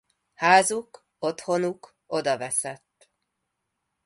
Házuk-otthonuk 0.33 1.95
odaveszett. 2.07 3.09